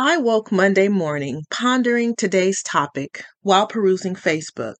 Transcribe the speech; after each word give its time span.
I 0.00 0.16
woke 0.16 0.52
Monday 0.52 0.86
morning 0.86 1.42
pondering 1.50 2.14
today's 2.14 2.62
topic 2.62 3.24
while 3.42 3.66
perusing 3.66 4.14
Facebook. 4.14 4.76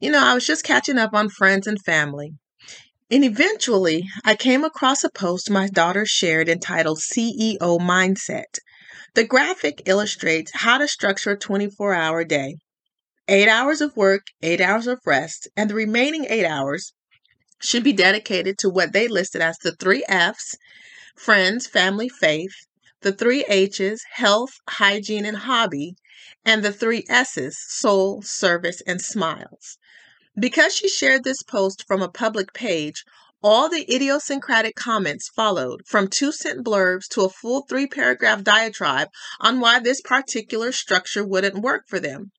You 0.00 0.10
know, 0.10 0.18
I 0.18 0.34
was 0.34 0.44
just 0.44 0.64
catching 0.64 0.98
up 0.98 1.14
on 1.14 1.28
friends 1.28 1.68
and 1.68 1.80
family. 1.80 2.32
And 3.08 3.22
eventually, 3.22 4.02
I 4.24 4.34
came 4.34 4.64
across 4.64 5.04
a 5.04 5.10
post 5.10 5.48
my 5.48 5.68
daughter 5.68 6.04
shared 6.04 6.48
entitled 6.48 6.98
CEO 6.98 7.78
Mindset. 7.78 8.58
The 9.14 9.22
graphic 9.22 9.82
illustrates 9.86 10.50
how 10.52 10.78
to 10.78 10.88
structure 10.88 11.30
a 11.30 11.38
24 11.38 11.94
hour 11.94 12.24
day 12.24 12.56
eight 13.28 13.48
hours 13.48 13.80
of 13.80 13.96
work, 13.96 14.22
eight 14.42 14.60
hours 14.60 14.88
of 14.88 14.98
rest, 15.06 15.46
and 15.56 15.70
the 15.70 15.76
remaining 15.76 16.26
eight 16.28 16.46
hours 16.46 16.92
should 17.60 17.84
be 17.84 17.92
dedicated 17.92 18.58
to 18.58 18.68
what 18.68 18.92
they 18.92 19.06
listed 19.06 19.40
as 19.40 19.56
the 19.58 19.76
three 19.76 20.04
F's 20.08 20.56
friends, 21.14 21.68
family, 21.68 22.08
faith, 22.08 22.54
the 23.02 23.12
three 23.12 23.44
H's 23.48 24.04
health, 24.12 24.60
hygiene, 24.68 25.24
and 25.24 25.36
hobby, 25.36 25.96
and 26.44 26.64
the 26.64 26.72
three 26.72 27.04
S's 27.08 27.58
soul, 27.58 28.22
service, 28.22 28.80
and 28.86 29.00
smiles. 29.00 29.78
Because 30.38 30.74
she 30.74 30.88
shared 30.88 31.24
this 31.24 31.42
post 31.42 31.84
from 31.86 32.00
a 32.00 32.08
public 32.08 32.52
page, 32.52 33.04
all 33.42 33.68
the 33.68 33.92
idiosyncratic 33.92 34.76
comments 34.76 35.28
followed, 35.28 35.86
from 35.86 36.08
two 36.08 36.32
cent 36.32 36.64
blurbs 36.64 37.08
to 37.08 37.22
a 37.22 37.28
full 37.28 37.62
three 37.62 37.86
paragraph 37.86 38.42
diatribe 38.42 39.08
on 39.40 39.60
why 39.60 39.78
this 39.78 40.00
particular 40.00 40.72
structure 40.72 41.24
wouldn't 41.24 41.62
work 41.62 41.88
for 41.88 42.00
them. 42.00 42.32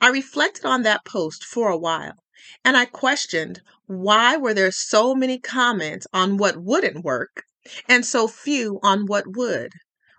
I 0.00 0.08
reflected 0.08 0.64
on 0.64 0.82
that 0.82 1.04
post 1.04 1.44
for 1.44 1.70
a 1.70 1.78
while 1.78 2.22
and 2.64 2.76
I 2.76 2.84
questioned 2.84 3.60
why 3.86 4.36
were 4.36 4.54
there 4.54 4.70
so 4.70 5.14
many 5.14 5.38
comments 5.38 6.06
on 6.12 6.36
what 6.36 6.56
wouldn't 6.56 7.04
work 7.04 7.44
and 7.88 8.04
so 8.06 8.28
few 8.28 8.80
on 8.82 9.06
what 9.06 9.24
would? 9.36 9.72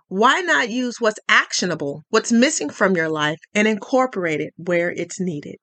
Why 0.08 0.40
not 0.40 0.70
use 0.70 1.00
what's 1.00 1.20
actionable, 1.28 2.04
what's 2.08 2.32
missing 2.32 2.70
from 2.70 2.96
your 2.96 3.08
life, 3.08 3.40
and 3.54 3.68
incorporate 3.68 4.40
it 4.40 4.54
where 4.56 4.90
it's 4.90 5.20
needed? 5.20 5.56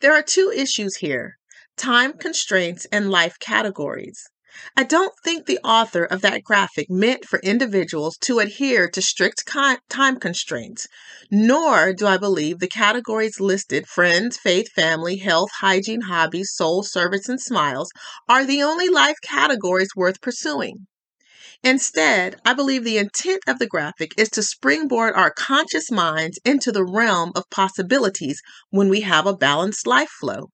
There 0.00 0.12
are 0.12 0.22
two 0.22 0.52
issues 0.54 0.96
here 0.96 1.38
time 1.76 2.12
constraints 2.12 2.86
and 2.92 3.10
life 3.10 3.38
categories. 3.40 4.28
I 4.76 4.84
don't 4.84 5.12
think 5.24 5.46
the 5.46 5.58
author 5.64 6.04
of 6.04 6.20
that 6.22 6.44
graphic 6.44 6.88
meant 6.88 7.24
for 7.24 7.40
individuals 7.40 8.16
to 8.22 8.38
adhere 8.38 8.88
to 8.90 9.02
strict 9.02 9.46
time 9.46 10.18
constraints, 10.20 10.86
nor 11.30 11.92
do 11.92 12.06
I 12.06 12.16
believe 12.18 12.58
the 12.58 12.68
categories 12.68 13.40
listed 13.40 13.88
friends, 13.88 14.36
faith, 14.36 14.70
family, 14.72 15.16
health, 15.16 15.50
hygiene, 15.60 16.02
hobbies, 16.02 16.52
soul, 16.54 16.82
service, 16.82 17.28
and 17.28 17.40
smiles 17.40 17.90
are 18.28 18.44
the 18.44 18.62
only 18.62 18.88
life 18.88 19.16
categories 19.22 19.90
worth 19.96 20.20
pursuing. 20.20 20.86
Instead, 21.62 22.40
I 22.44 22.52
believe 22.52 22.84
the 22.84 22.98
intent 22.98 23.42
of 23.46 23.58
the 23.58 23.66
graphic 23.66 24.12
is 24.16 24.28
to 24.30 24.42
springboard 24.42 25.14
our 25.14 25.30
conscious 25.30 25.90
minds 25.90 26.38
into 26.44 26.70
the 26.70 26.84
realm 26.84 27.32
of 27.34 27.50
possibilities 27.50 28.40
when 28.70 28.88
we 28.88 29.00
have 29.00 29.26
a 29.26 29.36
balanced 29.36 29.86
life 29.86 30.10
flow. 30.10 30.50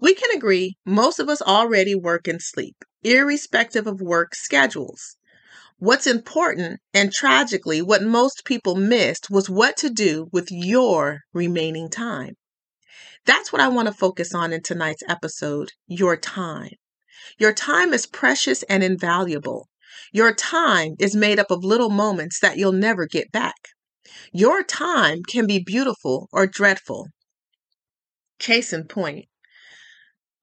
We 0.00 0.14
can 0.14 0.30
agree 0.36 0.76
most 0.86 1.18
of 1.18 1.28
us 1.28 1.42
already 1.42 1.94
work 1.94 2.26
and 2.26 2.40
sleep, 2.40 2.76
irrespective 3.04 3.86
of 3.86 4.00
work 4.00 4.34
schedules. 4.34 5.16
What's 5.78 6.06
important, 6.06 6.80
and 6.92 7.12
tragically, 7.12 7.82
what 7.82 8.02
most 8.02 8.44
people 8.44 8.74
missed, 8.74 9.30
was 9.30 9.50
what 9.50 9.76
to 9.78 9.90
do 9.90 10.28
with 10.32 10.48
your 10.50 11.20
remaining 11.32 11.90
time. 11.90 12.34
That's 13.26 13.52
what 13.52 13.60
I 13.60 13.68
want 13.68 13.88
to 13.88 13.94
focus 13.94 14.34
on 14.34 14.52
in 14.52 14.62
tonight's 14.62 15.02
episode 15.08 15.72
your 15.86 16.16
time. 16.16 16.72
Your 17.38 17.52
time 17.52 17.92
is 17.92 18.06
precious 18.06 18.62
and 18.64 18.82
invaluable. 18.82 19.68
Your 20.12 20.32
time 20.32 20.94
is 20.98 21.16
made 21.16 21.38
up 21.38 21.50
of 21.50 21.64
little 21.64 21.90
moments 21.90 22.40
that 22.40 22.56
you'll 22.56 22.72
never 22.72 23.06
get 23.06 23.32
back. 23.32 23.56
Your 24.32 24.62
time 24.62 25.22
can 25.22 25.46
be 25.46 25.58
beautiful 25.58 26.28
or 26.32 26.46
dreadful. 26.46 27.08
Case 28.38 28.72
in 28.72 28.84
point, 28.86 29.26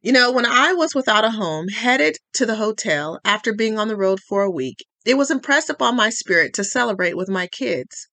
you 0.02 0.12
know, 0.12 0.32
when 0.32 0.46
I 0.46 0.74
was 0.74 0.96
without 0.96 1.26
a 1.26 1.32
home, 1.32 1.68
headed 1.68 2.18
to 2.34 2.46
the 2.46 2.56
hotel 2.56 3.20
after 3.24 3.54
being 3.54 3.78
on 3.78 3.88
the 3.88 3.96
road 3.96 4.20
for 4.20 4.42
a 4.42 4.50
week, 4.50 4.84
it 5.06 5.16
was 5.16 5.30
impressed 5.30 5.70
upon 5.70 5.96
my 5.96 6.10
spirit 6.10 6.54
to 6.56 6.64
celebrate 6.64 7.16
with 7.16 7.30
my 7.30 7.48
kids. 7.48 8.08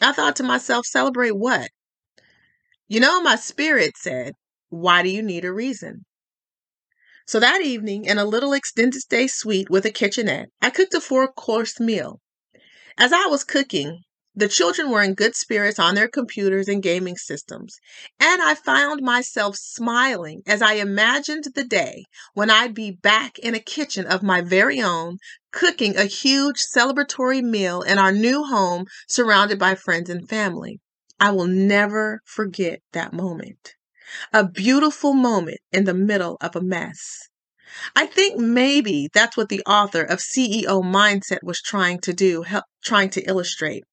I 0.00 0.12
thought 0.12 0.36
to 0.36 0.42
myself, 0.44 0.86
celebrate 0.86 1.36
what? 1.36 1.70
You 2.86 3.00
know, 3.00 3.20
my 3.20 3.36
spirit 3.36 3.96
said, 3.96 4.34
why 4.68 5.02
do 5.02 5.08
you 5.08 5.22
need 5.22 5.44
a 5.44 5.52
reason? 5.52 6.04
So 7.26 7.40
that 7.40 7.62
evening, 7.62 8.04
in 8.04 8.18
a 8.18 8.24
little 8.24 8.52
extended 8.52 9.00
stay 9.00 9.26
suite 9.26 9.70
with 9.70 9.84
a 9.84 9.90
kitchenette, 9.90 10.48
I 10.60 10.70
cooked 10.70 10.94
a 10.94 11.00
four 11.00 11.32
course 11.32 11.80
meal. 11.80 12.20
As 12.98 13.12
I 13.12 13.26
was 13.26 13.44
cooking, 13.44 14.02
the 14.34 14.48
children 14.48 14.90
were 14.90 15.02
in 15.02 15.12
good 15.12 15.36
spirits 15.36 15.78
on 15.78 15.94
their 15.94 16.08
computers 16.08 16.66
and 16.66 16.82
gaming 16.82 17.16
systems, 17.16 17.76
and 18.18 18.40
I 18.40 18.54
found 18.54 19.02
myself 19.02 19.56
smiling 19.56 20.42
as 20.46 20.62
I 20.62 20.74
imagined 20.74 21.44
the 21.54 21.64
day 21.64 22.06
when 22.32 22.48
I'd 22.48 22.74
be 22.74 22.90
back 22.90 23.38
in 23.38 23.54
a 23.54 23.60
kitchen 23.60 24.06
of 24.06 24.22
my 24.22 24.40
very 24.40 24.80
own, 24.80 25.18
cooking 25.50 25.98
a 25.98 26.04
huge 26.04 26.64
celebratory 26.74 27.42
meal 27.42 27.82
in 27.82 27.98
our 27.98 28.10
new 28.10 28.44
home 28.44 28.86
surrounded 29.06 29.58
by 29.58 29.74
friends 29.74 30.08
and 30.08 30.26
family. 30.26 30.80
I 31.20 31.30
will 31.30 31.46
never 31.46 32.20
forget 32.24 32.80
that 32.92 33.12
moment. 33.12 33.74
A 34.32 34.48
beautiful 34.48 35.12
moment 35.12 35.58
in 35.72 35.84
the 35.84 35.94
middle 35.94 36.38
of 36.40 36.56
a 36.56 36.62
mess. 36.62 37.28
I 37.94 38.06
think 38.06 38.38
maybe 38.38 39.08
that's 39.12 39.36
what 39.36 39.48
the 39.50 39.62
author 39.66 40.02
of 40.02 40.20
CEO 40.20 40.82
Mindset 40.82 41.42
was 41.42 41.60
trying 41.60 42.00
to 42.00 42.12
do, 42.12 42.42
help, 42.42 42.64
trying 42.82 43.10
to 43.10 43.22
illustrate 43.22 43.84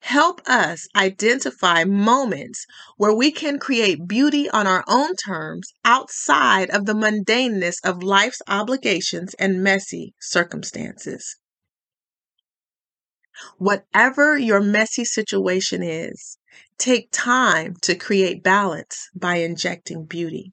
help 0.00 0.40
us 0.46 0.88
identify 0.96 1.84
moments 1.84 2.66
where 2.96 3.12
we 3.12 3.30
can 3.30 3.58
create 3.58 4.08
beauty 4.08 4.48
on 4.50 4.66
our 4.66 4.84
own 4.88 5.14
terms 5.14 5.72
outside 5.84 6.70
of 6.70 6.86
the 6.86 6.94
mundaneness 6.94 7.76
of 7.84 8.02
life's 8.02 8.42
obligations 8.48 9.34
and 9.34 9.62
messy 9.62 10.14
circumstances. 10.20 11.36
Whatever 13.58 14.36
your 14.36 14.60
messy 14.60 15.04
situation 15.04 15.82
is, 15.82 16.38
take 16.76 17.08
time 17.10 17.76
to 17.82 17.94
create 17.94 18.42
balance 18.42 19.08
by 19.14 19.36
injecting 19.36 20.04
beauty. 20.04 20.52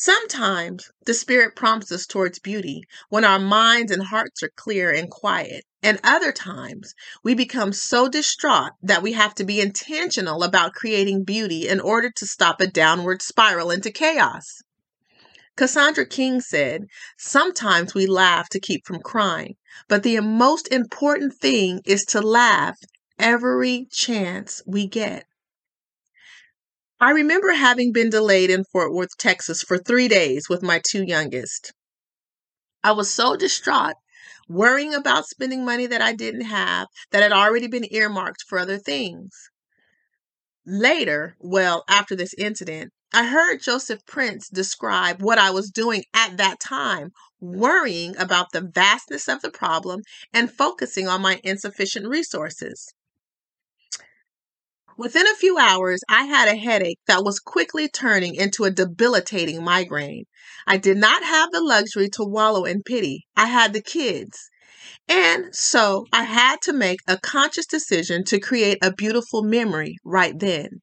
Sometimes 0.00 0.92
the 1.06 1.12
Spirit 1.12 1.56
prompts 1.56 1.90
us 1.90 2.06
towards 2.06 2.38
beauty 2.38 2.84
when 3.08 3.24
our 3.24 3.40
minds 3.40 3.90
and 3.90 4.04
hearts 4.04 4.44
are 4.44 4.52
clear 4.54 4.92
and 4.92 5.10
quiet. 5.10 5.64
And 5.82 5.98
other 6.04 6.30
times 6.30 6.94
we 7.24 7.34
become 7.34 7.72
so 7.72 8.06
distraught 8.08 8.74
that 8.80 9.02
we 9.02 9.14
have 9.14 9.34
to 9.34 9.44
be 9.44 9.60
intentional 9.60 10.44
about 10.44 10.74
creating 10.74 11.24
beauty 11.24 11.66
in 11.66 11.80
order 11.80 12.12
to 12.14 12.26
stop 12.28 12.60
a 12.60 12.68
downward 12.68 13.22
spiral 13.22 13.72
into 13.72 13.90
chaos. 13.90 14.62
Cassandra 15.56 16.06
King 16.06 16.40
said, 16.40 16.84
Sometimes 17.18 17.92
we 17.92 18.06
laugh 18.06 18.48
to 18.50 18.60
keep 18.60 18.86
from 18.86 19.00
crying, 19.00 19.56
but 19.88 20.04
the 20.04 20.20
most 20.20 20.68
important 20.68 21.34
thing 21.34 21.80
is 21.84 22.04
to 22.04 22.20
laugh 22.20 22.78
every 23.18 23.88
chance 23.90 24.62
we 24.64 24.86
get. 24.86 25.24
I 27.00 27.10
remember 27.10 27.52
having 27.52 27.92
been 27.92 28.10
delayed 28.10 28.50
in 28.50 28.64
Fort 28.64 28.92
Worth, 28.92 29.16
Texas 29.16 29.62
for 29.62 29.78
three 29.78 30.08
days 30.08 30.48
with 30.48 30.64
my 30.64 30.80
two 30.84 31.04
youngest. 31.04 31.72
I 32.82 32.90
was 32.90 33.08
so 33.08 33.36
distraught, 33.36 33.94
worrying 34.48 34.94
about 34.94 35.28
spending 35.28 35.64
money 35.64 35.86
that 35.86 36.02
I 36.02 36.12
didn't 36.12 36.46
have, 36.46 36.88
that 37.12 37.22
had 37.22 37.30
already 37.30 37.68
been 37.68 37.86
earmarked 37.94 38.42
for 38.48 38.58
other 38.58 38.78
things. 38.78 39.30
Later, 40.66 41.36
well, 41.38 41.84
after 41.88 42.16
this 42.16 42.34
incident, 42.34 42.92
I 43.12 43.26
heard 43.26 43.62
Joseph 43.62 44.04
Prince 44.04 44.48
describe 44.48 45.22
what 45.22 45.38
I 45.38 45.50
was 45.50 45.70
doing 45.70 46.02
at 46.12 46.36
that 46.38 46.58
time, 46.58 47.12
worrying 47.40 48.16
about 48.16 48.50
the 48.52 48.60
vastness 48.60 49.28
of 49.28 49.40
the 49.40 49.52
problem 49.52 50.02
and 50.32 50.52
focusing 50.52 51.06
on 51.06 51.22
my 51.22 51.40
insufficient 51.44 52.08
resources. 52.08 52.92
Within 54.98 55.28
a 55.28 55.36
few 55.36 55.58
hours, 55.58 56.00
I 56.08 56.24
had 56.24 56.48
a 56.48 56.56
headache 56.56 56.98
that 57.06 57.22
was 57.22 57.38
quickly 57.38 57.88
turning 57.88 58.34
into 58.34 58.64
a 58.64 58.70
debilitating 58.72 59.62
migraine. 59.62 60.24
I 60.66 60.76
did 60.76 60.96
not 60.96 61.22
have 61.22 61.52
the 61.52 61.60
luxury 61.60 62.08
to 62.14 62.24
wallow 62.24 62.64
in 62.64 62.82
pity. 62.82 63.24
I 63.36 63.46
had 63.46 63.72
the 63.72 63.80
kids. 63.80 64.50
And 65.06 65.54
so 65.54 66.06
I 66.12 66.24
had 66.24 66.60
to 66.62 66.72
make 66.72 66.98
a 67.06 67.16
conscious 67.16 67.64
decision 67.64 68.24
to 68.24 68.40
create 68.40 68.78
a 68.82 68.92
beautiful 68.92 69.44
memory 69.44 69.98
right 70.04 70.36
then. 70.36 70.80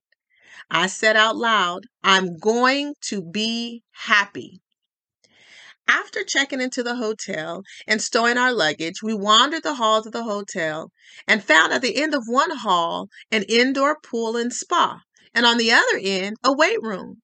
I 0.71 0.87
said 0.87 1.17
out 1.17 1.35
loud, 1.35 1.83
I'm 2.01 2.37
going 2.37 2.93
to 3.07 3.21
be 3.21 3.83
happy. 3.91 4.61
After 5.87 6.23
checking 6.23 6.61
into 6.61 6.81
the 6.81 6.95
hotel 6.95 7.63
and 7.85 8.01
stowing 8.01 8.37
our 8.37 8.51
luggage, 8.51 9.03
we 9.03 9.13
wandered 9.13 9.63
the 9.63 9.75
halls 9.75 10.07
of 10.07 10.13
the 10.13 10.23
hotel 10.23 10.91
and 11.27 11.43
found 11.43 11.73
at 11.73 11.81
the 11.81 12.01
end 12.01 12.15
of 12.15 12.23
one 12.25 12.49
hall 12.57 13.09
an 13.31 13.43
indoor 13.43 13.99
pool 13.99 14.35
and 14.35 14.51
spa, 14.51 15.01
and 15.33 15.45
on 15.45 15.57
the 15.57 15.71
other 15.71 15.99
end, 16.01 16.37
a 16.43 16.51
weight 16.51 16.81
room. 16.81 17.21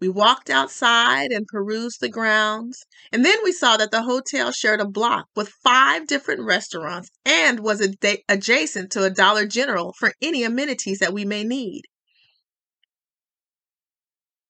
We 0.00 0.08
walked 0.08 0.48
outside 0.48 1.32
and 1.32 1.48
perused 1.48 2.00
the 2.00 2.08
grounds, 2.08 2.86
and 3.10 3.24
then 3.24 3.38
we 3.42 3.50
saw 3.50 3.76
that 3.76 3.90
the 3.90 4.02
hotel 4.02 4.52
shared 4.52 4.80
a 4.80 4.86
block 4.86 5.26
with 5.34 5.48
five 5.48 6.06
different 6.06 6.42
restaurants 6.42 7.10
and 7.24 7.58
was 7.58 7.80
ad- 7.80 8.20
adjacent 8.28 8.92
to 8.92 9.02
a 9.02 9.10
Dollar 9.10 9.44
General 9.44 9.92
for 9.98 10.12
any 10.22 10.44
amenities 10.44 11.00
that 11.00 11.12
we 11.12 11.24
may 11.24 11.42
need. 11.42 11.82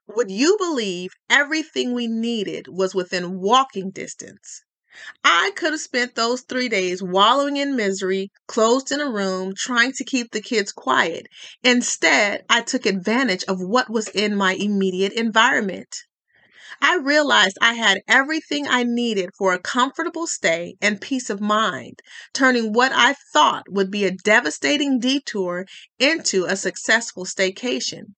Would 0.09 0.29
you 0.33 0.57
believe 0.59 1.13
everything 1.31 1.95
we 1.95 2.09
needed 2.09 2.67
was 2.67 2.97
within 2.97 3.39
walking 3.39 3.91
distance? 3.93 4.63
I 5.25 5.53
could 5.57 5.73
have 5.73 5.81
spent 5.81 6.15
those 6.15 6.43
three 6.43 6.69
days 6.69 7.03
wallowing 7.03 7.59
in 7.59 7.77
misery, 7.77 8.31
closed 8.49 8.93
in 8.93 9.01
a 9.01 9.11
room, 9.11 9.55
trying 9.57 9.93
to 9.93 10.05
keep 10.05 10.33
the 10.33 10.41
kids 10.43 10.73
quiet. 10.73 11.27
Instead, 11.63 12.45
I 12.49 12.63
took 12.63 12.87
advantage 12.87 13.45
of 13.45 13.61
what 13.61 13.91
was 13.91 14.09
in 14.09 14.37
my 14.37 14.55
immediate 14.55 15.13
environment. 15.15 15.97
I 16.83 16.97
realized 16.97 17.59
I 17.61 17.75
had 17.75 18.03
everything 18.09 18.67
I 18.69 18.85
needed 18.85 19.31
for 19.39 19.53
a 19.55 19.61
comfortable 19.61 20.27
stay 20.27 20.77
and 20.81 21.01
peace 21.01 21.31
of 21.31 21.41
mind, 21.41 22.01
turning 22.35 22.73
what 22.73 22.93
I 22.95 23.15
thought 23.33 23.67
would 23.71 23.91
be 23.91 24.05
a 24.07 24.13
devastating 24.13 24.99
detour 25.01 25.67
into 25.99 26.47
a 26.47 26.57
successful 26.57 27.25
staycation. 27.27 28.15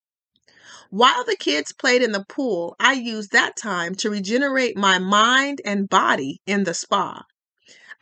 While 0.93 1.23
the 1.23 1.37
kids 1.37 1.73
played 1.73 2.03
in 2.03 2.11
the 2.11 2.25
pool, 2.25 2.75
I 2.81 2.95
used 2.95 3.31
that 3.31 3.57
time 3.57 3.95
to 3.97 4.11
regenerate 4.11 4.77
my 4.77 4.99
mind 4.99 5.61
and 5.65 5.89
body 5.89 6.41
in 6.47 6.65
the 6.65 6.75
spa. 6.75 7.23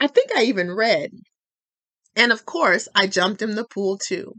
I 0.01 0.07
think 0.07 0.31
I 0.35 0.45
even 0.45 0.73
read. 0.73 1.11
And 2.17 2.33
of 2.33 2.47
course, 2.47 2.89
I 2.95 3.07
jumped 3.07 3.43
in 3.43 3.57
the 3.57 3.67
pool 3.67 3.99
too. 3.99 4.33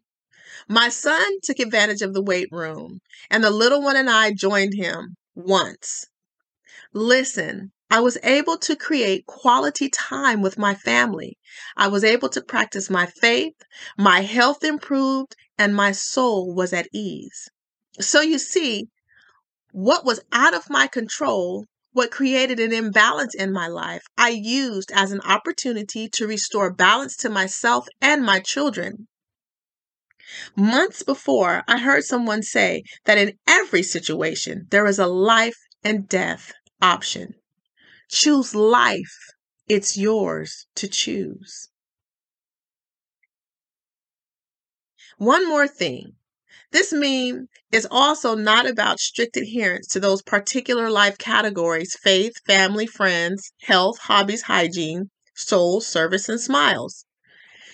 My 0.67 0.89
son 0.89 1.41
took 1.43 1.59
advantage 1.59 2.01
of 2.01 2.15
the 2.15 2.23
weight 2.23 2.47
room, 2.51 3.01
and 3.29 3.43
the 3.43 3.51
little 3.51 3.83
one 3.83 3.95
and 3.95 4.09
I 4.09 4.33
joined 4.33 4.73
him 4.73 5.15
once. 5.35 6.07
Listen, 6.91 7.71
I 7.91 7.99
was 7.99 8.17
able 8.23 8.57
to 8.57 8.75
create 8.75 9.27
quality 9.27 9.89
time 9.89 10.41
with 10.41 10.57
my 10.57 10.73
family. 10.73 11.37
I 11.77 11.87
was 11.87 12.03
able 12.03 12.29
to 12.29 12.41
practice 12.41 12.89
my 12.89 13.05
faith, 13.05 13.61
my 13.95 14.21
health 14.21 14.63
improved, 14.63 15.35
and 15.59 15.75
my 15.75 15.91
soul 15.91 16.55
was 16.55 16.73
at 16.73 16.87
ease. 16.91 17.47
So 17.99 18.21
you 18.21 18.39
see, 18.39 18.89
what 19.71 20.05
was 20.05 20.21
out 20.31 20.53
of 20.53 20.69
my 20.69 20.87
control, 20.87 21.65
what 21.91 22.11
created 22.11 22.59
an 22.59 22.73
imbalance 22.73 23.35
in 23.35 23.51
my 23.51 23.67
life, 23.67 24.03
I 24.17 24.29
used 24.29 24.91
as 24.91 25.11
an 25.11 25.21
opportunity 25.21 26.09
to 26.09 26.27
restore 26.27 26.73
balance 26.73 27.15
to 27.17 27.29
myself 27.29 27.87
and 28.01 28.23
my 28.23 28.39
children. 28.39 29.07
Months 30.55 31.03
before, 31.03 31.63
I 31.67 31.79
heard 31.79 32.03
someone 32.03 32.43
say 32.43 32.83
that 33.05 33.17
in 33.17 33.37
every 33.47 33.81
situation, 33.81 34.67
there 34.69 34.85
is 34.85 34.99
a 34.99 35.07
life 35.07 35.57
and 35.83 36.07
death 36.07 36.53
option. 36.81 37.33
Choose 38.09 38.55
life. 38.55 39.15
It's 39.67 39.97
yours 39.97 40.67
to 40.75 40.87
choose. 40.87 41.69
One 45.17 45.47
more 45.47 45.67
thing. 45.67 46.15
This 46.71 46.93
meme 46.93 47.47
is 47.71 47.87
also 47.89 48.35
not 48.35 48.67
about 48.67 48.99
strict 48.99 49.35
adherence 49.35 49.87
to 49.87 49.99
those 49.99 50.21
particular 50.21 50.91
life 50.91 51.17
categories 51.17 51.95
faith, 51.99 52.33
family, 52.45 52.85
friends, 52.85 53.51
health, 53.61 53.97
hobbies, 54.01 54.43
hygiene, 54.43 55.09
soul, 55.33 55.81
service, 55.81 56.29
and 56.29 56.39
smiles. 56.39 57.05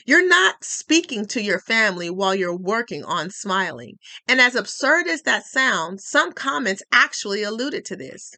You're 0.06 0.26
not 0.26 0.64
speaking 0.64 1.26
to 1.28 1.42
your 1.42 1.60
family 1.60 2.10
while 2.10 2.36
you're 2.36 2.56
working 2.56 3.04
on 3.04 3.32
smiling. 3.32 3.98
And 4.28 4.40
as 4.40 4.56
absurd 4.56 5.08
as 5.08 5.24
that 5.24 5.46
sounds, 5.46 6.06
some 6.06 6.32
comments 6.32 6.84
actually 6.92 7.44
alluded 7.44 7.84
to 7.86 7.96
this. 7.98 8.36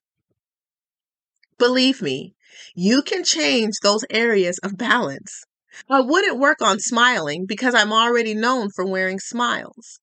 Believe 1.59 2.01
me, 2.01 2.33
you 2.74 3.04
can 3.04 3.24
change 3.24 3.75
those 3.83 4.06
areas 4.09 4.57
of 4.63 4.77
balance. 4.77 5.44
I 5.89 6.01
wouldn't 6.01 6.39
work 6.39 6.62
on 6.62 6.80
smiling 6.80 7.45
because 7.45 7.75
I'm 7.75 7.94
already 7.94 8.33
known 8.33 8.69
for 8.71 8.86
wearing 8.86 9.19
smiles. 9.19 10.00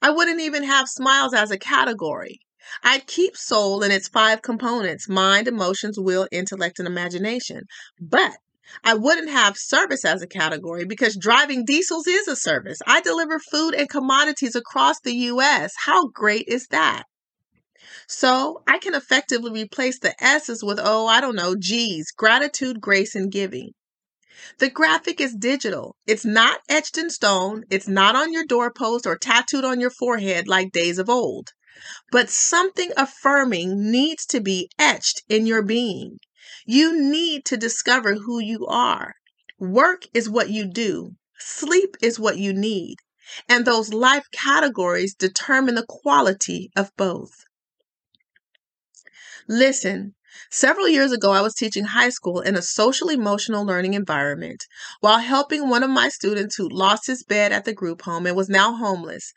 I 0.00 0.10
wouldn't 0.10 0.40
even 0.40 0.64
have 0.64 0.88
smiles 0.88 1.34
as 1.34 1.50
a 1.50 1.58
category. 1.58 2.40
I'd 2.82 3.06
keep 3.06 3.36
soul 3.36 3.82
in 3.82 3.90
its 3.90 4.08
five 4.08 4.42
components 4.42 5.08
mind, 5.08 5.48
emotions, 5.48 5.98
will, 5.98 6.26
intellect, 6.32 6.78
and 6.78 6.88
imagination. 6.88 7.62
But 8.00 8.38
I 8.82 8.94
wouldn't 8.94 9.30
have 9.30 9.56
service 9.56 10.04
as 10.04 10.22
a 10.22 10.26
category 10.26 10.84
because 10.84 11.16
driving 11.16 11.64
diesels 11.64 12.06
is 12.06 12.26
a 12.26 12.34
service. 12.34 12.78
I 12.86 13.00
deliver 13.00 13.38
food 13.38 13.74
and 13.74 13.88
commodities 13.88 14.56
across 14.56 14.98
the 15.00 15.14
U.S. 15.14 15.74
How 15.84 16.08
great 16.08 16.48
is 16.48 16.66
that? 16.68 17.04
So 18.08 18.62
I 18.66 18.78
can 18.78 18.94
effectively 18.94 19.50
replace 19.50 19.98
the 20.00 20.14
S's 20.22 20.64
with, 20.64 20.80
oh, 20.82 21.06
I 21.06 21.20
don't 21.20 21.36
know, 21.36 21.54
G's 21.56 22.10
gratitude, 22.10 22.80
grace, 22.80 23.14
and 23.14 23.30
giving. 23.30 23.70
The 24.58 24.70
graphic 24.70 25.20
is 25.20 25.34
digital. 25.34 25.96
It's 26.06 26.24
not 26.24 26.60
etched 26.68 26.98
in 26.98 27.10
stone. 27.10 27.64
It's 27.70 27.86
not 27.86 28.16
on 28.16 28.32
your 28.32 28.44
doorpost 28.44 29.06
or 29.06 29.16
tattooed 29.16 29.64
on 29.64 29.80
your 29.80 29.90
forehead 29.90 30.48
like 30.48 30.72
days 30.72 30.98
of 30.98 31.08
old. 31.08 31.52
But 32.10 32.28
something 32.28 32.92
affirming 32.96 33.90
needs 33.90 34.26
to 34.26 34.40
be 34.40 34.68
etched 34.78 35.22
in 35.28 35.46
your 35.46 35.62
being. 35.62 36.18
You 36.66 37.00
need 37.00 37.44
to 37.44 37.56
discover 37.56 38.14
who 38.14 38.40
you 38.40 38.66
are. 38.66 39.14
Work 39.58 40.06
is 40.12 40.28
what 40.28 40.50
you 40.50 40.66
do. 40.66 41.16
Sleep 41.38 41.96
is 42.02 42.18
what 42.18 42.38
you 42.38 42.52
need. 42.52 42.96
And 43.48 43.64
those 43.64 43.92
life 43.92 44.26
categories 44.32 45.14
determine 45.14 45.76
the 45.76 45.86
quality 45.86 46.72
of 46.74 46.90
both. 46.96 47.44
Listen, 49.48 50.15
Several 50.50 50.88
years 50.88 51.10
ago, 51.10 51.32
I 51.32 51.40
was 51.40 51.54
teaching 51.54 51.84
high 51.84 52.10
school 52.10 52.40
in 52.40 52.54
a 52.54 52.62
social 52.62 53.08
emotional 53.08 53.66
learning 53.66 53.94
environment 53.94 54.64
while 55.00 55.18
helping 55.18 55.68
one 55.68 55.82
of 55.82 55.90
my 55.90 56.08
students 56.08 56.54
who 56.54 56.68
lost 56.68 57.08
his 57.08 57.24
bed 57.24 57.52
at 57.52 57.64
the 57.64 57.74
group 57.74 58.02
home 58.02 58.26
and 58.26 58.36
was 58.36 58.48
now 58.48 58.74
homeless. 58.76 59.32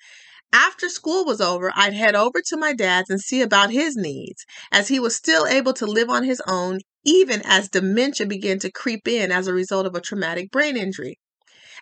After 0.53 0.88
school 0.88 1.25
was 1.25 1.41
over, 1.41 1.71
I'd 1.75 1.94
head 1.94 2.15
over 2.15 2.41
to 2.45 2.57
my 2.57 2.73
dad's 2.73 3.09
and 3.09 3.19
see 3.19 3.41
about 3.41 3.71
his 3.71 3.95
needs, 3.95 4.45
as 4.71 4.88
he 4.88 5.00
was 5.00 5.15
still 5.15 5.47
able 5.47 5.73
to 5.73 5.85
live 5.85 6.09
on 6.09 6.23
his 6.23 6.41
own 6.47 6.79
even 7.03 7.41
as 7.44 7.69
dementia 7.69 8.27
began 8.27 8.59
to 8.59 8.71
creep 8.71 9.07
in 9.07 9.31
as 9.31 9.47
a 9.47 9.53
result 9.53 9.85
of 9.85 9.95
a 9.95 10.01
traumatic 10.01 10.51
brain 10.51 10.77
injury. 10.77 11.17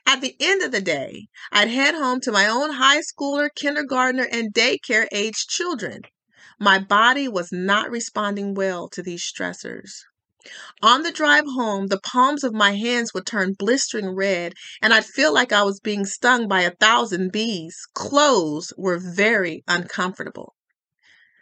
At 0.06 0.22
the 0.22 0.36
end 0.40 0.62
of 0.62 0.72
the 0.72 0.80
day, 0.80 1.28
I'd 1.52 1.68
head 1.68 1.96
home 1.96 2.22
to 2.22 2.32
my 2.32 2.48
own 2.48 2.72
high 2.76 3.02
schooler, 3.02 3.50
kindergartner, 3.54 4.28
and 4.32 4.54
daycare 4.54 5.08
aged 5.12 5.50
children. 5.50 6.04
My 6.60 6.80
body 6.80 7.28
was 7.28 7.52
not 7.52 7.92
responding 7.92 8.56
well 8.56 8.90
to 8.90 9.04
these 9.04 9.22
stressors. 9.22 10.02
On 10.82 11.04
the 11.04 11.12
drive 11.12 11.46
home, 11.46 11.88
the 11.88 12.00
palms 12.00 12.44
of 12.44 12.52
my 12.52 12.72
hands 12.72 13.14
would 13.14 13.28
turn 13.28 13.54
blistering 13.54 14.16
red, 14.16 14.54
and 14.82 14.92
I'd 14.92 15.06
feel 15.06 15.32
like 15.32 15.52
I 15.52 15.62
was 15.62 15.80
being 15.80 16.04
stung 16.04 16.48
by 16.48 16.62
a 16.62 16.72
thousand 16.72 17.32
bees. 17.32 17.86
Clothes 17.94 18.74
were 18.76 18.98
very 18.98 19.64
uncomfortable. 19.68 20.56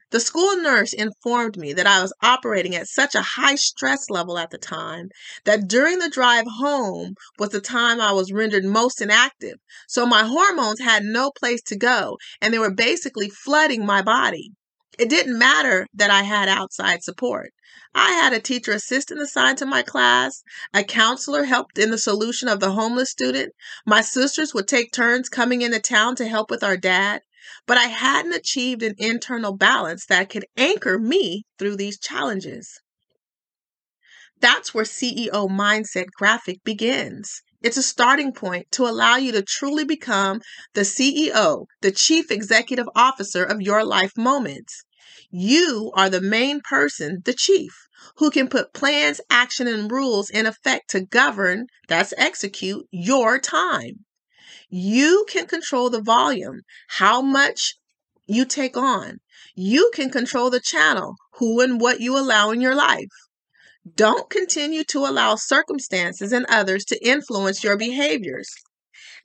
The 0.10 0.20
school 0.20 0.58
nurse 0.58 0.92
informed 0.92 1.56
me 1.56 1.72
that 1.74 1.88
I 1.88 2.02
was 2.02 2.14
operating 2.22 2.76
at 2.76 2.88
such 2.88 3.16
a 3.16 3.22
high 3.22 3.56
stress 3.56 4.10
level 4.10 4.38
at 4.38 4.50
the 4.50 4.58
time 4.58 5.10
that 5.46 5.68
during 5.68 6.00
the 6.00 6.10
drive 6.10 6.46
home 6.58 7.16
was 7.40 7.52
the 7.52 7.62
time 7.62 8.02
I 8.02 8.12
was 8.12 8.34
rendered 8.34 8.66
most 8.66 9.02
inactive. 9.02 9.60
So 9.88 10.06
my 10.06 10.24
hormones 10.24 10.82
had 10.82 11.04
no 11.04 11.32
place 11.32 11.62
to 11.68 11.78
go, 11.78 12.18
and 12.42 12.54
they 12.54 12.60
were 12.60 12.74
basically 12.74 13.30
flooding 13.30 13.86
my 13.86 14.02
body. 14.02 14.52
It 14.98 15.10
didn't 15.10 15.38
matter 15.38 15.88
that 15.94 16.10
I 16.10 16.24
had 16.24 16.48
outside 16.48 17.04
support. 17.04 17.54
I 17.94 18.12
had 18.12 18.34
a 18.34 18.40
teacher 18.40 18.72
assistant 18.72 19.22
assigned 19.22 19.58
to 19.58 19.66
my 19.66 19.82
class. 19.82 20.42
A 20.74 20.84
counselor 20.84 21.44
helped 21.44 21.78
in 21.78 21.92
the 21.92 21.98
solution 21.98 22.48
of 22.48 22.60
the 22.60 22.72
homeless 22.72 23.12
student. 23.12 23.54
My 23.86 24.02
sisters 24.02 24.54
would 24.54 24.68
take 24.68 24.92
turns 24.92 25.28
coming 25.28 25.62
into 25.62 25.80
town 25.80 26.16
to 26.16 26.28
help 26.28 26.50
with 26.50 26.64
our 26.64 26.78
dad. 26.78 27.22
But 27.68 27.78
I 27.78 27.88
hadn't 27.88 28.34
achieved 28.34 28.84
an 28.84 28.96
internal 28.98 29.56
balance 29.56 30.06
that 30.06 30.30
could 30.30 30.46
anchor 30.56 30.98
me 30.98 31.46
through 31.60 31.76
these 31.76 32.00
challenges. 32.00 32.80
That's 34.40 34.74
where 34.74 34.86
CEO 34.86 35.50
Mindset 35.50 36.08
Graphic 36.18 36.64
begins. 36.64 37.42
It's 37.62 37.78
a 37.78 37.84
starting 37.84 38.32
point 38.32 38.72
to 38.72 38.86
allow 38.86 39.18
you 39.18 39.32
to 39.34 39.42
truly 39.42 39.86
become 39.86 40.42
the 40.74 40.82
CEO, 40.82 41.66
the 41.82 41.92
Chief 41.92 42.32
Executive 42.32 42.88
Officer 42.96 43.44
of 43.44 43.62
your 43.62 43.84
life 43.84 44.16
moments. 44.18 44.85
You 45.30 45.92
are 45.96 46.10
the 46.10 46.22
main 46.22 46.62
person, 46.62 47.22
the 47.26 47.34
chief, 47.34 47.72
who 48.18 48.32
can 48.32 48.48
put 48.48 48.74
plans, 48.74 49.22
action, 49.30 49.68
and 49.68 49.92
rules 49.92 50.30
in 50.30 50.46
effect 50.46 50.90
to 50.92 51.02
govern, 51.02 51.68
that's 51.88 52.14
execute, 52.18 52.88
your 52.92 53.38
time. 53.40 54.06
You 54.70 55.26
can 55.30 55.46
control 55.46 55.90
the 55.90 56.02
volume, 56.02 56.62
how 56.88 57.22
much 57.22 57.76
you 58.26 58.46
take 58.46 58.76
on. 58.76 59.20
You 59.56 59.92
can 59.94 60.10
control 60.10 60.50
the 60.50 60.60
channel, 60.60 61.16
who 61.34 61.62
and 61.62 61.80
what 61.80 62.00
you 62.00 62.18
allow 62.18 62.52
in 62.52 62.62
your 62.62 62.76
life. 62.76 63.12
Don't 63.94 64.30
continue 64.32 64.84
to 64.86 65.06
allow 65.06 65.36
circumstances 65.36 66.32
and 66.32 66.48
others 66.48 66.84
to 66.86 67.08
influence 67.08 67.64
your 67.64 67.78
behaviors. 67.78 68.50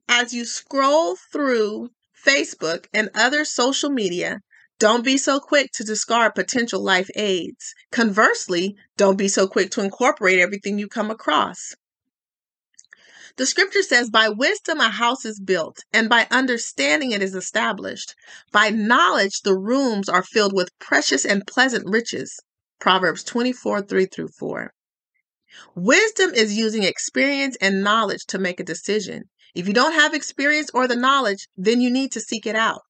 As 0.08 0.34
you 0.34 0.44
scroll 0.44 1.16
through 1.32 1.88
Facebook 2.26 2.86
and 2.92 3.08
other 3.14 3.46
social 3.46 3.88
media, 3.88 4.40
Don't 4.80 5.04
be 5.04 5.18
so 5.18 5.40
quick 5.40 5.72
to 5.72 5.84
discard 5.84 6.34
potential 6.34 6.82
life 6.82 7.10
aids. 7.14 7.74
Conversely, 7.92 8.76
don't 8.96 9.18
be 9.18 9.28
so 9.28 9.46
quick 9.46 9.70
to 9.72 9.82
incorporate 9.82 10.38
everything 10.38 10.78
you 10.78 10.88
come 10.88 11.10
across. 11.10 11.74
The 13.36 13.44
scripture 13.44 13.82
says, 13.82 14.08
By 14.08 14.30
wisdom 14.30 14.80
a 14.80 14.88
house 14.88 15.26
is 15.26 15.38
built, 15.38 15.80
and 15.92 16.08
by 16.08 16.26
understanding 16.30 17.12
it 17.12 17.22
is 17.22 17.34
established. 17.34 18.14
By 18.52 18.70
knowledge 18.70 19.42
the 19.42 19.54
rooms 19.54 20.08
are 20.08 20.22
filled 20.22 20.54
with 20.54 20.78
precious 20.78 21.26
and 21.26 21.46
pleasant 21.46 21.84
riches. 21.86 22.40
Proverbs 22.78 23.22
24 23.22 23.82
3 23.82 24.06
through 24.06 24.28
4. 24.28 24.72
Wisdom 25.74 26.32
is 26.32 26.56
using 26.56 26.84
experience 26.84 27.54
and 27.60 27.84
knowledge 27.84 28.24
to 28.28 28.38
make 28.38 28.58
a 28.58 28.64
decision. 28.64 29.24
If 29.54 29.68
you 29.68 29.74
don't 29.74 29.92
have 29.92 30.14
experience 30.14 30.70
or 30.72 30.88
the 30.88 30.96
knowledge, 30.96 31.48
then 31.54 31.82
you 31.82 31.90
need 31.90 32.12
to 32.12 32.20
seek 32.22 32.46
it 32.46 32.56
out. 32.56 32.80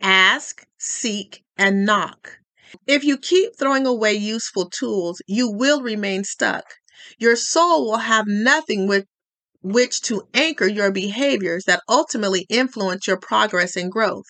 Ask, 0.00 0.66
seek, 0.78 1.42
and 1.56 1.84
knock. 1.84 2.38
If 2.86 3.04
you 3.04 3.16
keep 3.16 3.56
throwing 3.56 3.86
away 3.86 4.14
useful 4.14 4.68
tools, 4.68 5.22
you 5.26 5.50
will 5.50 5.82
remain 5.82 6.24
stuck. 6.24 6.64
Your 7.18 7.36
soul 7.36 7.86
will 7.86 7.98
have 7.98 8.26
nothing 8.26 8.86
with 8.86 9.06
which 9.62 10.00
to 10.02 10.28
anchor 10.34 10.66
your 10.66 10.92
behaviors 10.92 11.64
that 11.64 11.82
ultimately 11.88 12.46
influence 12.48 13.06
your 13.06 13.16
progress 13.16 13.76
and 13.76 13.90
growth. 13.90 14.26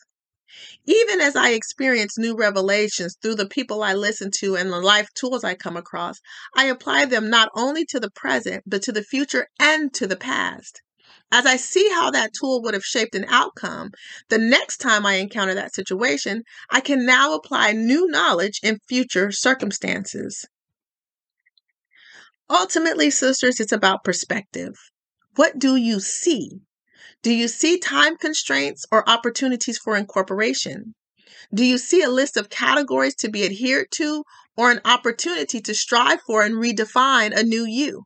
Even 0.87 1.20
as 1.20 1.37
I 1.37 1.50
experience 1.50 2.16
new 2.16 2.35
revelations 2.35 3.16
through 3.20 3.35
the 3.35 3.49
people 3.49 3.82
I 3.82 3.92
listen 3.92 4.30
to 4.38 4.56
and 4.56 4.73
the 4.73 4.80
life 4.80 5.08
tools 5.14 5.44
I 5.44 5.54
come 5.54 5.76
across, 5.76 6.20
I 6.54 6.66
apply 6.66 7.06
them 7.06 7.28
not 7.28 7.50
only 7.54 7.85
to 7.87 8.00
the 8.00 8.11
present, 8.11 8.62
but 8.66 8.82
to 8.82 8.92
the 8.92 9.02
future 9.02 9.49
and 9.58 9.92
to 9.94 10.06
the 10.06 10.16
past. 10.16 10.80
As 11.33 11.45
I 11.45 11.56
see 11.56 11.88
how 11.90 12.11
that 12.12 12.33
tool 12.33 12.62
would 12.62 12.75
have 12.75 12.85
shaped 12.85 13.16
an 13.16 13.25
outcome, 13.28 13.90
the 14.28 14.38
next 14.38 14.76
time 14.76 15.04
I 15.04 15.14
encounter 15.14 15.54
that 15.54 15.75
situation, 15.75 16.45
I 16.71 16.80
can 16.80 17.04
now 17.04 17.35
apply 17.35 17.73
new 17.73 18.06
knowledge 18.06 18.61
in 18.62 18.78
future 18.88 19.33
circumstances. 19.33 20.47
Ultimately, 22.49 23.11
sisters, 23.11 23.59
it's 23.59 23.73
about 23.73 24.04
perspective. 24.04 24.75
What 25.35 25.59
do 25.59 25.75
you 25.75 25.99
see? 25.99 26.61
Do 27.23 27.33
you 27.33 27.49
see 27.49 27.78
time 27.78 28.16
constraints 28.16 28.85
or 28.92 29.09
opportunities 29.09 29.78
for 29.78 29.97
incorporation? 29.97 30.95
Do 31.52 31.64
you 31.64 31.76
see 31.76 32.02
a 32.02 32.09
list 32.09 32.37
of 32.37 32.49
categories 32.49 33.16
to 33.16 33.28
be 33.28 33.45
adhered 33.45 33.88
to 33.97 34.23
or 34.56 34.71
an 34.71 34.80
opportunity 34.85 35.61
to 35.61 35.75
strive 35.75 36.21
for 36.23 36.42
and 36.42 36.54
redefine 36.54 37.37
a 37.37 37.42
new 37.42 37.64
you? 37.64 38.04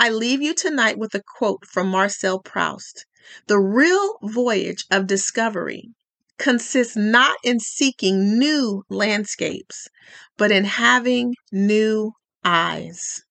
I 0.00 0.10
leave 0.10 0.40
you 0.40 0.54
tonight 0.54 0.96
with 0.96 1.12
a 1.16 1.22
quote 1.36 1.66
from 1.66 1.88
Marcel 1.88 2.38
Proust 2.38 3.04
The 3.48 3.58
real 3.58 4.18
voyage 4.22 4.84
of 4.92 5.08
discovery 5.08 5.90
consists 6.38 6.94
not 6.94 7.36
in 7.42 7.58
seeking 7.58 8.38
new 8.38 8.84
landscapes, 8.88 9.88
but 10.36 10.52
in 10.52 10.64
having 10.64 11.34
new 11.50 12.12
eyes. 12.44 13.24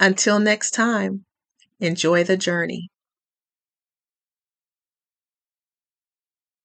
Until 0.00 0.40
next 0.40 0.72
time. 0.72 1.24
Enjoy 1.78 2.24
the 2.24 2.36
journey. 2.36 2.90